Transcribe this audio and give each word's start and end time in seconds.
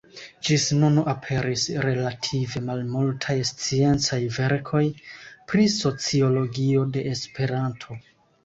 Ĝis 0.47 0.63
nun 0.77 0.95
aperis 1.11 1.65
relative 1.85 2.63
malmultaj 2.71 3.37
sciencaj 3.49 4.21
verkoj 4.39 4.83
pri 5.53 5.69
sociologio 5.77 6.89
de 6.97 7.09
Esperanto. 7.13 8.01